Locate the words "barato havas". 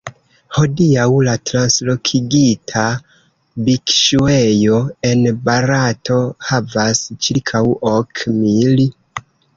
5.51-7.03